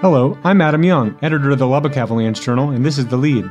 Hello, 0.00 0.38
I'm 0.44 0.62
Adam 0.62 0.82
Young, 0.82 1.14
editor 1.20 1.50
of 1.50 1.58
the 1.58 1.66
Lubbock 1.66 1.94
Avalanche 1.98 2.40
Journal, 2.40 2.70
and 2.70 2.82
this 2.82 2.96
is 2.96 3.06
The 3.06 3.18
Lead. 3.18 3.44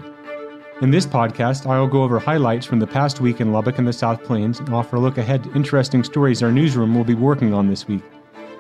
In 0.82 0.90
this 0.90 1.06
podcast, 1.06 1.70
I 1.70 1.80
will 1.80 1.86
go 1.86 2.02
over 2.02 2.18
highlights 2.18 2.66
from 2.66 2.80
the 2.80 2.88
past 2.88 3.22
week 3.22 3.40
in 3.40 3.54
Lubbock 3.54 3.78
and 3.78 3.88
the 3.88 3.94
South 3.94 4.24
Plains 4.24 4.60
and 4.60 4.74
offer 4.74 4.96
a 4.96 5.00
look 5.00 5.20
ahead 5.20 5.44
to 5.44 5.54
interesting 5.54 6.04
stories 6.04 6.42
our 6.42 6.52
newsroom 6.52 6.96
will 6.96 7.04
be 7.04 7.14
working 7.14 7.54
on 7.54 7.68
this 7.68 7.88
week. 7.88 8.02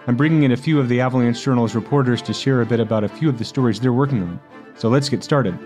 I'm 0.05 0.15
bringing 0.15 0.43
in 0.43 0.51
a 0.51 0.55
few 0.55 0.79
of 0.79 0.87
the 0.87 1.01
Avalanche 1.01 1.43
Journal's 1.43 1.73
reporters 1.73 2.21
to 2.21 2.31
share 2.31 2.61
a 2.61 2.65
bit 2.67 2.79
about 2.79 3.03
a 3.03 3.09
few 3.09 3.27
of 3.27 3.39
the 3.39 3.43
stories 3.43 3.79
they're 3.79 3.91
working 3.91 4.21
on. 4.21 4.39
So 4.75 4.87
let's 4.87 5.09
get 5.09 5.23
started. 5.23 5.57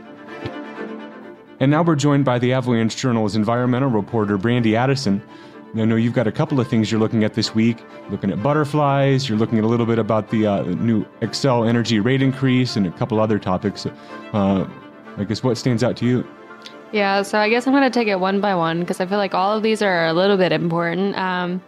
And 1.60 1.70
now 1.70 1.84
we're 1.84 1.98
joined 1.98 2.24
by 2.24 2.40
the 2.40 2.54
Avalanche 2.54 2.96
Journal's 2.96 3.36
environmental 3.36 3.90
reporter, 3.90 4.38
Brandi 4.38 4.78
Addison, 4.78 5.22
I 5.76 5.86
know 5.86 5.96
you've 5.96 6.14
got 6.14 6.28
a 6.28 6.32
couple 6.32 6.60
of 6.60 6.68
things 6.68 6.92
you're 6.92 7.00
looking 7.00 7.24
at 7.24 7.34
this 7.34 7.56
week. 7.56 7.84
Looking 8.10 8.32
at 8.32 8.44
butterflies, 8.44 9.28
you're 9.28 9.40
looking 9.40 9.58
at 9.58 9.64
a 9.64 9.68
little 9.68 9.88
bit 9.88 9.98
about 9.98 10.30
the 10.30 10.46
uh, 10.46 10.62
new 10.64 11.04
Xcel 11.22 11.68
energy 11.68 12.00
rate 12.00 12.22
increase, 12.22 12.76
and 12.76 12.86
a 12.86 12.92
couple 12.92 13.20
other 13.20 13.40
topics. 13.40 13.88
Uh, 14.34 14.68
I 15.18 15.24
guess 15.24 15.42
what 15.44 15.58
stands 15.58 15.84
out 15.84 15.98
to 15.98 16.06
you? 16.06 16.28
Yeah, 16.94 17.24
so 17.24 17.40
I 17.40 17.50
guess 17.50 17.66
I'm 17.66 17.74
going 17.74 17.82
to 17.82 17.90
take 17.90 18.08
it 18.08 18.20
one 18.20 18.40
by 18.40 18.54
one 18.54 18.82
because 18.82 19.02
I 19.02 19.08
feel 19.08 19.18
like 19.18 19.34
all 19.34 19.58
of 19.58 19.64
these 19.64 19.82
are 19.82 20.06
a 20.06 20.14
little 20.14 20.38
bit 20.38 20.52
important. 20.52 21.18
Um, 21.18 21.60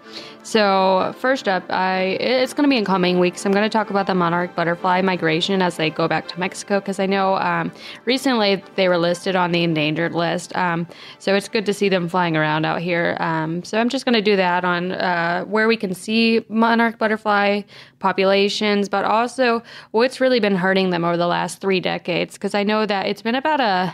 so 0.43 1.15
first 1.17 1.47
up, 1.47 1.63
I 1.71 2.17
it's 2.19 2.53
going 2.53 2.69
to 2.69 2.69
be 2.69 2.77
in 2.77 2.85
coming 2.85 3.17
weeks. 3.17 3.43
I'm 3.43 3.51
going 3.51 3.63
to 3.63 3.69
talk 3.69 3.89
about 3.89 4.05
the 4.05 4.13
monarch 4.13 4.55
butterfly 4.55 5.01
migration 5.01 5.63
as 5.63 5.77
they 5.77 5.89
go 5.89 6.07
back 6.07 6.27
to 6.27 6.39
Mexico 6.39 6.79
because 6.79 6.99
I 6.99 7.07
know 7.07 7.37
um, 7.37 7.71
recently 8.05 8.63
they 8.75 8.87
were 8.87 8.99
listed 8.99 9.35
on 9.35 9.51
the 9.51 9.63
endangered 9.63 10.13
list. 10.13 10.55
Um, 10.55 10.85
so 11.17 11.33
it's 11.33 11.49
good 11.49 11.65
to 11.65 11.73
see 11.73 11.89
them 11.89 12.07
flying 12.07 12.37
around 12.37 12.65
out 12.65 12.79
here. 12.79 13.17
Um, 13.19 13.63
so 13.63 13.79
I'm 13.79 13.89
just 13.89 14.05
going 14.05 14.13
to 14.13 14.21
do 14.21 14.35
that 14.35 14.63
on 14.63 14.91
uh, 14.91 15.43
where 15.45 15.67
we 15.67 15.75
can 15.75 15.95
see 15.95 16.45
monarch 16.49 16.99
butterfly 16.99 17.63
populations, 17.97 18.89
but 18.89 19.05
also 19.05 19.63
what's 19.89 20.21
really 20.21 20.39
been 20.39 20.55
hurting 20.55 20.91
them 20.91 21.03
over 21.03 21.17
the 21.17 21.25
last 21.25 21.61
three 21.61 21.79
decades 21.79 22.35
because 22.35 22.53
I 22.53 22.61
know 22.61 22.85
that 22.85 23.07
it's 23.07 23.23
been 23.23 23.33
about 23.33 23.59
a 23.59 23.91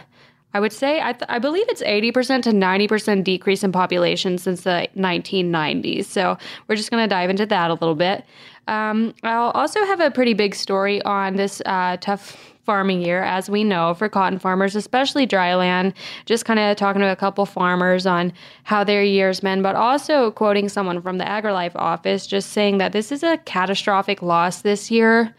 I 0.53 0.59
would 0.59 0.73
say 0.73 1.01
I, 1.01 1.13
th- 1.13 1.25
I 1.29 1.39
believe 1.39 1.65
it's 1.69 1.81
80% 1.81 2.43
to 2.43 2.51
90% 2.51 3.23
decrease 3.23 3.63
in 3.63 3.71
population 3.71 4.37
since 4.37 4.61
the 4.61 4.87
1990s. 4.97 6.05
So 6.05 6.37
we're 6.67 6.75
just 6.75 6.91
going 6.91 7.03
to 7.03 7.07
dive 7.07 7.29
into 7.29 7.45
that 7.45 7.71
a 7.71 7.73
little 7.73 7.95
bit. 7.95 8.25
Um, 8.67 9.13
I'll 9.23 9.51
also 9.51 9.83
have 9.85 9.99
a 9.99 10.11
pretty 10.11 10.33
big 10.33 10.55
story 10.55 11.01
on 11.03 11.35
this 11.35 11.61
uh, 11.65 11.97
tough 11.99 12.51
farming 12.63 13.01
year, 13.01 13.23
as 13.23 13.49
we 13.49 13.63
know, 13.63 13.93
for 13.93 14.07
cotton 14.07 14.37
farmers, 14.37 14.75
especially 14.75 15.25
dryland. 15.25 15.93
Just 16.25 16.45
kind 16.45 16.59
of 16.59 16.77
talking 16.77 17.01
to 17.01 17.11
a 17.11 17.15
couple 17.15 17.45
farmers 17.45 18.05
on 18.05 18.31
how 18.63 18.83
their 18.83 19.03
year's 19.03 19.39
been, 19.39 19.61
but 19.61 19.75
also 19.75 20.31
quoting 20.31 20.69
someone 20.69 21.01
from 21.01 21.17
the 21.17 21.23
AgriLife 21.23 21.75
office, 21.75 22.27
just 22.27 22.51
saying 22.51 22.77
that 22.77 22.91
this 22.91 23.11
is 23.11 23.23
a 23.23 23.37
catastrophic 23.39 24.21
loss 24.21 24.61
this 24.61 24.91
year 24.91 25.33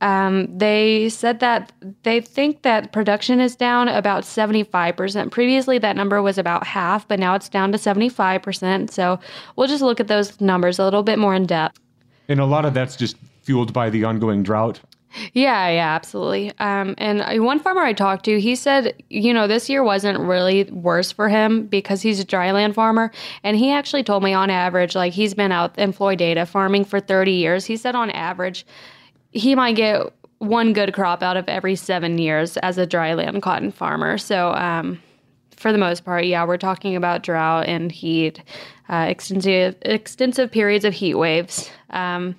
um, 0.00 0.46
they 0.56 1.08
said 1.08 1.40
that 1.40 1.72
they 2.02 2.20
think 2.20 2.62
that 2.62 2.92
production 2.92 3.40
is 3.40 3.56
down 3.56 3.88
about 3.88 4.24
75%. 4.24 5.30
Previously, 5.30 5.78
that 5.78 5.96
number 5.96 6.20
was 6.20 6.38
about 6.38 6.66
half, 6.66 7.08
but 7.08 7.18
now 7.18 7.34
it's 7.34 7.48
down 7.48 7.72
to 7.72 7.78
75%. 7.78 8.90
So 8.90 9.18
we'll 9.56 9.68
just 9.68 9.82
look 9.82 10.00
at 10.00 10.08
those 10.08 10.40
numbers 10.40 10.78
a 10.78 10.84
little 10.84 11.02
bit 11.02 11.18
more 11.18 11.34
in 11.34 11.46
depth. 11.46 11.80
And 12.28 12.40
a 12.40 12.44
lot 12.44 12.64
of 12.64 12.74
that's 12.74 12.96
just 12.96 13.16
fueled 13.42 13.72
by 13.72 13.88
the 13.88 14.04
ongoing 14.04 14.42
drought. 14.42 14.80
Yeah, 15.32 15.68
yeah, 15.68 15.94
absolutely. 15.94 16.52
Um, 16.58 16.94
and 16.98 17.42
one 17.42 17.58
farmer 17.60 17.80
I 17.80 17.94
talked 17.94 18.24
to, 18.26 18.38
he 18.38 18.54
said, 18.54 19.02
you 19.08 19.32
know, 19.32 19.46
this 19.46 19.70
year 19.70 19.82
wasn't 19.82 20.18
really 20.18 20.64
worse 20.64 21.10
for 21.10 21.28
him 21.28 21.66
because 21.66 22.02
he's 22.02 22.20
a 22.20 22.24
dryland 22.24 22.74
farmer. 22.74 23.10
And 23.42 23.56
he 23.56 23.70
actually 23.70 24.02
told 24.02 24.22
me 24.22 24.34
on 24.34 24.50
average, 24.50 24.94
like 24.94 25.14
he's 25.14 25.32
been 25.32 25.52
out 25.52 25.78
in 25.78 25.92
Floydada 25.92 26.46
farming 26.46 26.84
for 26.84 27.00
30 27.00 27.32
years. 27.32 27.64
He 27.64 27.76
said 27.78 27.94
on 27.94 28.10
average, 28.10 28.66
he 29.36 29.54
might 29.54 29.76
get 29.76 30.00
one 30.38 30.72
good 30.72 30.92
crop 30.92 31.22
out 31.22 31.36
of 31.36 31.48
every 31.48 31.76
seven 31.76 32.18
years 32.18 32.56
as 32.58 32.78
a 32.78 32.86
dryland 32.86 33.42
cotton 33.42 33.70
farmer. 33.70 34.18
So, 34.18 34.52
um, 34.52 35.00
for 35.56 35.72
the 35.72 35.78
most 35.78 36.04
part, 36.04 36.26
yeah, 36.26 36.44
we're 36.44 36.58
talking 36.58 36.96
about 36.96 37.22
drought 37.22 37.66
and 37.66 37.90
heat, 37.90 38.42
uh, 38.88 39.06
extensive 39.08 39.76
extensive 39.82 40.50
periods 40.50 40.84
of 40.84 40.92
heat 40.92 41.14
waves. 41.14 41.70
Um, 41.90 42.36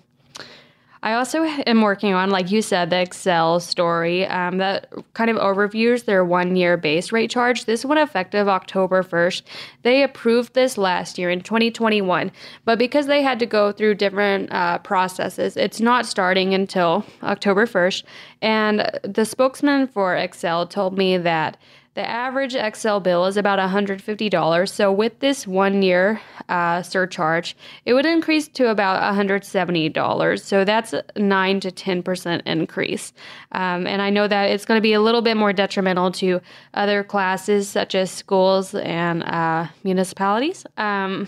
I 1.03 1.13
also 1.13 1.44
am 1.44 1.81
working 1.81 2.13
on, 2.13 2.30
like 2.30 2.52
you 2.52 2.62
said, 2.62 2.90
the 2.90 2.97
Xcel 2.97 3.62
story 3.62 4.25
um, 4.28 4.58
that 4.58 4.91
kind 5.13 5.30
of 5.30 5.38
overviews 5.38 6.06
their 6.06 6.25
one 6.25 6.56
year 6.56 6.78
base 6.78 7.12
rate 7.12 7.30
charge. 7.30 7.66
This 7.66 7.85
one 7.85 7.97
effective 7.97 8.47
October 8.47 9.03
1st. 9.03 9.44
They 9.84 10.03
approved 10.03 10.53
this 10.53 10.78
last 10.78 11.18
year 11.18 11.30
in 11.30 11.41
2021, 11.41 12.31
but 12.66 12.80
because 12.80 13.06
they 13.06 13.22
had 13.22 13.40
to 13.40 13.46
go 13.46 13.72
through 13.72 13.96
different 13.96 14.52
uh, 14.52 14.80
processes, 14.80 15.56
it's 15.56 15.80
not 15.80 16.06
starting 16.06 16.53
until 16.53 17.06
October 17.24 17.66
1st. 17.66 18.03
And 18.41 18.91
the 19.03 19.25
spokesman 19.25 19.88
for 19.88 20.16
Xcel 20.16 20.69
told 20.69 20.97
me 20.97 21.18
that 21.18 21.58
the 21.97 22.08
average 22.08 22.53
Xcel 22.53 23.02
bill 23.02 23.25
is 23.25 23.38
about 23.38 23.58
$150. 23.58 24.69
So, 24.69 24.91
with 24.91 25.18
this 25.19 25.47
one 25.47 25.81
year 25.81 26.22
uh, 26.47 26.84
surcharge, 26.84 27.58
it 27.85 27.96
would 27.96 28.06
increase 28.06 28.47
to 28.50 28.69
about 28.69 29.02
$170. 29.16 30.40
So, 30.40 30.63
that's 30.63 30.94
a 30.94 31.03
9 31.16 31.59
to 31.62 31.72
10% 31.72 32.41
increase. 32.46 33.13
Um, 33.52 33.88
and 33.88 34.03
I 34.03 34.12
know 34.12 34.28
that 34.28 34.52
it's 34.52 34.63
going 34.63 34.78
to 34.78 34.81
be 34.81 34.94
a 34.94 35.02
little 35.02 35.24
bit 35.24 35.38
more 35.38 35.52
detrimental 35.52 36.12
to 36.12 36.40
other 36.75 37.03
classes 37.03 37.68
such 37.68 37.96
as 37.96 38.12
schools 38.12 38.75
and 38.75 39.24
uh, 39.24 39.66
municipalities. 39.84 40.68
Um, 40.78 41.28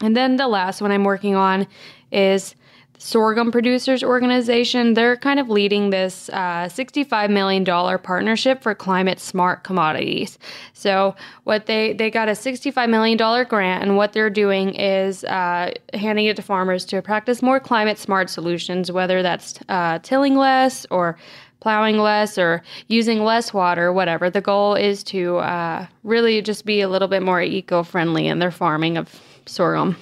and 0.00 0.16
then 0.16 0.36
the 0.36 0.46
last 0.46 0.80
one 0.80 0.92
I'm 0.92 1.02
working 1.02 1.34
on 1.34 1.66
is 2.12 2.54
Sorghum 3.02 3.50
Producers 3.50 4.04
Organization. 4.04 4.94
They're 4.94 5.16
kind 5.16 5.40
of 5.40 5.50
leading 5.50 5.90
this 5.90 6.28
uh, 6.28 6.68
$65 6.68 7.30
million 7.30 7.64
partnership 7.64 8.62
for 8.62 8.76
climate 8.76 9.18
smart 9.18 9.64
commodities. 9.64 10.38
So, 10.72 11.16
what 11.42 11.66
they 11.66 11.94
they 11.94 12.12
got 12.12 12.28
a 12.28 12.32
$65 12.32 12.88
million 12.88 13.18
grant, 13.48 13.82
and 13.82 13.96
what 13.96 14.12
they're 14.12 14.30
doing 14.30 14.76
is 14.76 15.24
uh, 15.24 15.72
handing 15.92 16.26
it 16.26 16.36
to 16.36 16.42
farmers 16.42 16.84
to 16.86 17.02
practice 17.02 17.42
more 17.42 17.58
climate 17.58 17.98
smart 17.98 18.30
solutions, 18.30 18.92
whether 18.92 19.20
that's 19.20 19.58
uh, 19.68 19.98
tilling 20.04 20.36
less 20.36 20.86
or 20.88 21.18
plowing 21.58 21.98
less 21.98 22.38
or 22.38 22.62
using 22.86 23.24
less 23.24 23.52
water, 23.52 23.92
whatever. 23.92 24.30
The 24.30 24.40
goal 24.40 24.76
is 24.76 25.02
to 25.04 25.38
uh, 25.38 25.86
really 26.04 26.40
just 26.40 26.64
be 26.64 26.80
a 26.80 26.88
little 26.88 27.08
bit 27.08 27.24
more 27.24 27.42
eco 27.42 27.82
friendly 27.82 28.28
in 28.28 28.38
their 28.38 28.52
farming 28.52 28.96
of 28.96 29.20
sorghum. 29.44 29.96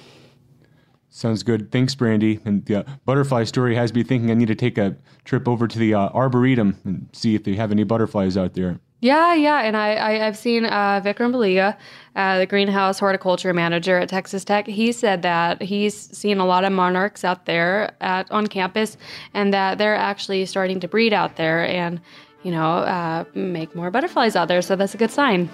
Sounds 1.13 1.43
good. 1.43 1.71
Thanks, 1.71 1.93
Brandi. 1.93 2.43
And 2.45 2.65
the 2.65 2.77
uh, 2.77 2.83
butterfly 3.05 3.43
story 3.43 3.75
has 3.75 3.93
me 3.93 4.01
thinking 4.01 4.31
I 4.31 4.33
need 4.33 4.47
to 4.47 4.55
take 4.55 4.77
a 4.77 4.95
trip 5.25 5.45
over 5.45 5.67
to 5.67 5.77
the 5.77 5.93
uh, 5.93 6.09
Arboretum 6.09 6.79
and 6.85 7.09
see 7.11 7.35
if 7.35 7.43
they 7.43 7.55
have 7.55 7.69
any 7.69 7.83
butterflies 7.83 8.37
out 8.37 8.53
there. 8.53 8.79
Yeah, 9.01 9.33
yeah. 9.33 9.61
And 9.61 9.75
I, 9.75 10.11
I, 10.11 10.11
have 10.19 10.37
seen 10.37 10.63
uh, 10.63 11.01
Vikram 11.03 11.33
Baliga, 11.33 11.75
uh, 12.15 12.37
the 12.37 12.45
greenhouse 12.45 12.99
horticulture 12.99 13.51
manager 13.51 13.97
at 13.97 14.09
Texas 14.09 14.45
Tech. 14.45 14.67
He 14.67 14.91
said 14.91 15.23
that 15.23 15.61
he's 15.61 15.95
seen 15.95 16.37
a 16.37 16.45
lot 16.45 16.63
of 16.63 16.71
monarchs 16.71 17.25
out 17.25 17.45
there 17.45 17.93
at, 17.99 18.31
on 18.31 18.45
campus 18.47 18.97
and 19.33 19.53
that 19.53 19.79
they're 19.79 19.95
actually 19.95 20.45
starting 20.45 20.79
to 20.79 20.87
breed 20.87 21.13
out 21.13 21.35
there 21.35 21.65
and, 21.65 21.99
you 22.43 22.51
know, 22.51 22.77
uh, 22.77 23.25
make 23.33 23.75
more 23.75 23.89
butterflies 23.89 24.35
out 24.35 24.47
there. 24.47 24.61
So 24.61 24.75
that's 24.75 24.93
a 24.93 24.97
good 24.97 25.11
sign. 25.11 25.49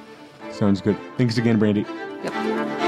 Sounds 0.51 0.81
good. 0.81 0.97
Thanks 1.17 1.37
again, 1.37 1.57
Brandi. 1.57 1.87
Yep. 2.25 2.86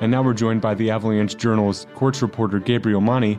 And 0.00 0.10
now 0.10 0.22
we're 0.22 0.34
joined 0.34 0.62
by 0.62 0.74
the 0.74 0.90
Avalanche 0.90 1.36
Journal's 1.36 1.86
courts 1.94 2.22
reporter 2.22 2.58
Gabriel 2.58 3.02
Monte. 3.02 3.38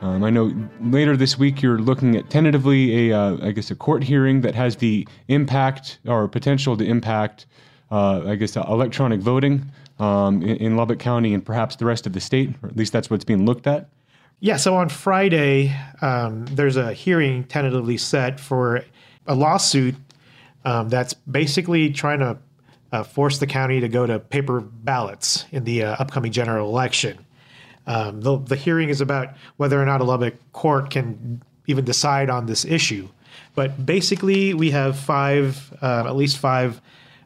Um, 0.00 0.24
I 0.24 0.30
know 0.30 0.52
later 0.80 1.16
this 1.18 1.38
week 1.38 1.60
you're 1.60 1.78
looking 1.78 2.16
at 2.16 2.30
tentatively 2.30 3.10
a, 3.10 3.18
uh, 3.18 3.36
I 3.42 3.50
guess, 3.50 3.70
a 3.70 3.74
court 3.74 4.02
hearing 4.02 4.40
that 4.40 4.54
has 4.54 4.76
the 4.76 5.06
impact 5.28 5.98
or 6.06 6.26
potential 6.26 6.78
to 6.78 6.84
impact, 6.84 7.46
uh, 7.90 8.22
I 8.26 8.36
guess, 8.36 8.56
uh, 8.56 8.64
electronic 8.68 9.20
voting 9.20 9.70
um, 9.98 10.42
in, 10.42 10.56
in, 10.56 10.76
Lubbock 10.76 10.98
County 10.98 11.34
and 11.34 11.44
perhaps 11.44 11.76
the 11.76 11.84
rest 11.84 12.06
of 12.06 12.14
the 12.14 12.20
state, 12.20 12.54
or 12.62 12.70
at 12.70 12.76
least 12.76 12.92
that's 12.92 13.10
what's 13.10 13.24
being 13.24 13.44
looked 13.44 13.66
at. 13.66 13.90
Yeah. 14.40 14.56
So 14.56 14.76
on 14.76 14.88
Friday, 14.88 15.76
um, 16.00 16.46
there's 16.46 16.76
a 16.76 16.94
hearing 16.94 17.44
tentatively 17.44 17.98
set 17.98 18.40
for 18.40 18.84
a 19.26 19.34
lawsuit 19.34 19.96
um, 20.64 20.88
that's 20.88 21.12
basically 21.12 21.90
trying 21.90 22.20
to 22.20 22.38
uh, 22.92 23.02
force 23.02 23.38
the 23.38 23.46
county 23.46 23.80
to 23.80 23.88
go 23.88 24.06
to 24.06 24.18
paper 24.18 24.60
ballots 24.60 25.44
in 25.52 25.64
the 25.64 25.84
uh, 25.84 25.96
upcoming 25.98 26.32
general 26.32 26.68
election. 26.68 27.24
Um, 27.86 28.20
the, 28.20 28.38
the, 28.38 28.56
hearing 28.56 28.90
is 28.90 29.00
about 29.00 29.34
whether 29.56 29.80
or 29.80 29.86
not 29.86 30.00
a 30.00 30.04
Lubbock 30.04 30.34
court 30.52 30.90
can 30.90 31.42
even 31.66 31.84
decide 31.84 32.28
on 32.28 32.46
this 32.46 32.64
issue. 32.64 33.08
But 33.54 33.84
basically, 33.84 34.54
we 34.54 34.70
have 34.70 34.98
five, 34.98 35.72
uh, 35.80 36.04
at 36.06 36.16
least 36.16 36.38
five 36.38 36.80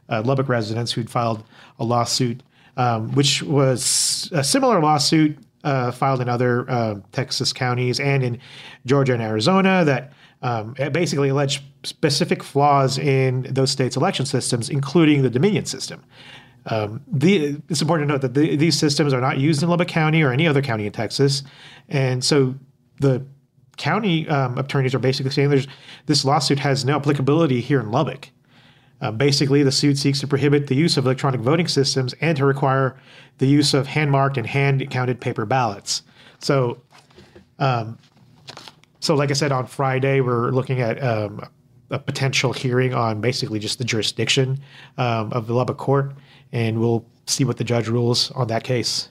uh, 0.09 0.21
Lubbock 0.23 0.47
residents 0.47 0.91
who'd 0.91 1.09
filed 1.09 1.43
a 1.79 1.83
lawsuit, 1.83 2.41
um, 2.77 3.11
which 3.11 3.43
was 3.43 4.29
a 4.31 4.43
similar 4.43 4.79
lawsuit 4.79 5.37
uh, 5.63 5.91
filed 5.91 6.21
in 6.21 6.29
other 6.29 6.69
uh, 6.69 6.95
Texas 7.11 7.53
counties 7.53 7.99
and 7.99 8.23
in 8.23 8.39
Georgia 8.85 9.13
and 9.13 9.21
Arizona 9.21 9.83
that 9.85 10.13
um, 10.43 10.75
basically 10.91 11.29
alleged 11.29 11.63
specific 11.83 12.43
flaws 12.43 12.97
in 12.97 13.43
those 13.49 13.71
states' 13.71 13.95
election 13.97 14.25
systems, 14.25 14.69
including 14.69 15.23
the 15.23 15.29
Dominion 15.29 15.65
system. 15.65 16.03
Um, 16.67 17.01
the, 17.07 17.61
it's 17.69 17.81
important 17.81 18.07
to 18.07 18.13
note 18.13 18.21
that 18.21 18.35
the, 18.35 18.55
these 18.55 18.77
systems 18.77 19.13
are 19.13 19.21
not 19.21 19.37
used 19.37 19.63
in 19.63 19.69
Lubbock 19.69 19.87
County 19.87 20.21
or 20.21 20.31
any 20.31 20.47
other 20.47 20.61
county 20.61 20.85
in 20.85 20.91
Texas, 20.91 21.43
and 21.89 22.23
so 22.23 22.55
the 22.99 23.25
county 23.77 24.27
um, 24.29 24.57
attorneys 24.57 24.93
are 24.93 24.99
basically 24.99 25.31
saying 25.31 25.49
there's 25.49 25.67
this 26.05 26.23
lawsuit 26.23 26.59
has 26.59 26.85
no 26.85 26.97
applicability 26.97 27.59
here 27.59 27.79
in 27.79 27.91
Lubbock. 27.91 28.29
Uh, 29.01 29.11
basically, 29.11 29.63
the 29.63 29.71
suit 29.71 29.97
seeks 29.97 30.21
to 30.21 30.27
prohibit 30.27 30.67
the 30.67 30.75
use 30.75 30.95
of 30.95 31.05
electronic 31.05 31.41
voting 31.41 31.67
systems 31.67 32.13
and 32.21 32.37
to 32.37 32.45
require 32.45 32.97
the 33.39 33.47
use 33.47 33.73
of 33.73 33.87
hand 33.87 34.11
marked 34.11 34.37
and 34.37 34.47
hand 34.47 34.89
counted 34.91 35.19
paper 35.19 35.45
ballots. 35.45 36.03
So, 36.39 36.81
um, 37.59 37.97
so 39.03 39.15
like 39.15 39.29
I 39.29 39.33
said 39.33 39.51
on 39.51 39.67
Friday, 39.67 40.21
we're 40.21 40.51
looking 40.51 40.79
at 40.79 41.03
um, 41.03 41.45
a 41.89 41.99
potential 41.99 42.53
hearing 42.53 42.93
on 42.93 43.19
basically 43.19 43.59
just 43.59 43.77
the 43.77 43.83
jurisdiction 43.83 44.61
um, 44.97 45.33
of 45.33 45.47
the 45.47 45.53
Lubbock 45.53 45.77
court, 45.77 46.13
and 46.53 46.79
we'll 46.79 47.05
see 47.25 47.43
what 47.43 47.57
the 47.57 47.65
judge 47.65 47.89
rules 47.89 48.31
on 48.31 48.47
that 48.47 48.63
case. 48.63 49.09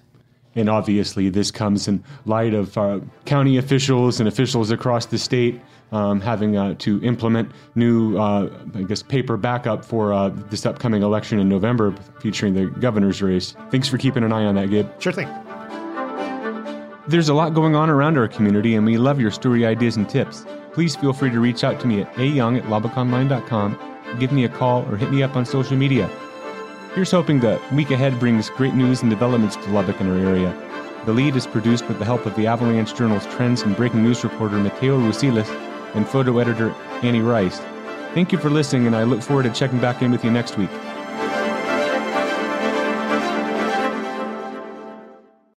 And 0.55 0.71
obviously, 0.71 1.29
this 1.29 1.51
comes 1.51 1.89
in 1.89 2.03
light 2.25 2.55
of 2.55 2.77
uh, 2.79 3.01
county 3.27 3.59
officials 3.59 4.19
and 4.19 4.27
officials 4.27 4.71
across 4.71 5.05
the 5.05 5.19
state 5.19 5.61
um, 5.93 6.23
having 6.23 6.57
uh, 6.57 6.75
to 6.79 7.03
implement 7.05 7.51
new, 7.75 8.17
uh, 8.17 8.49
I 8.75 8.85
guess, 8.85 9.03
paper 9.03 9.37
backup 9.37 9.85
for 9.85 10.15
uh, 10.15 10.31
this 10.31 10.65
upcoming 10.65 11.03
election 11.03 11.39
in 11.39 11.51
November 11.51 11.95
featuring 12.21 12.55
the 12.55 12.67
governor's 12.81 13.21
race. 13.21 13.55
Thanks 13.71 13.89
for 13.89 13.99
keeping 13.99 14.25
an 14.25 14.33
eye 14.33 14.45
on 14.45 14.55
that, 14.55 14.71
Gabe. 14.71 14.89
Sure 14.99 15.13
thing. 15.13 15.29
There's 17.09 17.29
a 17.29 17.35
lot 17.35 17.53
going 17.53 17.75
on 17.75 17.91
around 17.91 18.17
our 18.17 18.29
community, 18.29 18.77
and 18.77 18.87
we 18.87 18.97
love 18.97 19.21
your 19.21 19.33
story 19.33 19.67
ideas 19.67 19.97
and 19.97 20.09
tips. 20.09 20.47
Please 20.73 20.95
feel 20.95 21.13
free 21.13 21.31
to 21.31 21.41
reach 21.41 21.65
out 21.65 21.81
to 21.81 21.89
me 21.89 22.01
at 22.01 22.15
ayoung 22.15 22.57
at 22.57 22.69
give 24.21 24.31
me 24.31 24.45
a 24.45 24.49
call, 24.49 24.89
or 24.89 24.97
hit 24.97 25.11
me 25.11 25.21
up 25.21 25.35
on 25.35 25.45
social 25.45 25.77
media. 25.77 26.09
Here's 26.95 27.11
hoping 27.11 27.41
the 27.41 27.61
week 27.73 27.91
ahead 27.91 28.21
brings 28.21 28.51
great 28.51 28.75
news 28.75 29.03
and 29.03 29.11
developments 29.11 29.57
to 29.57 29.71
Lubbock 29.71 29.99
and 29.99 30.11
our 30.13 30.17
area. 30.17 30.55
The 31.05 31.13
lead 31.13 31.35
is 31.35 31.45
produced 31.45 31.89
with 31.89 31.99
the 31.99 32.05
help 32.05 32.25
of 32.25 32.37
the 32.37 32.47
Avalanche 32.47 32.95
Journal's 32.95 33.27
trends 33.27 33.63
and 33.63 33.75
breaking 33.75 34.05
news 34.05 34.23
reporter 34.23 34.59
Mateo 34.59 34.97
Rusilis 34.97 35.51
and 35.97 36.07
photo 36.07 36.39
editor 36.39 36.71
Annie 37.03 37.21
Rice. 37.21 37.59
Thank 38.15 38.31
you 38.31 38.39
for 38.39 38.49
listening, 38.49 38.87
and 38.87 38.95
I 38.95 39.03
look 39.03 39.23
forward 39.23 39.43
to 39.43 39.51
checking 39.51 39.81
back 39.81 40.03
in 40.03 40.13
with 40.13 40.25
you 40.25 40.31
next 40.31 40.57
week. 40.57 40.71